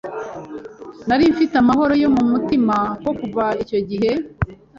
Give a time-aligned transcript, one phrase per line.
[1.07, 4.11] nari mfite amahoro yo mu mutima kuko kuva icyo gihe